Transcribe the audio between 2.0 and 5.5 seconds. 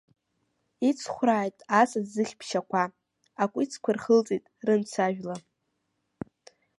ӡыхь-ԥшьақәа, акәицқәа рхылҵит рымцажәла.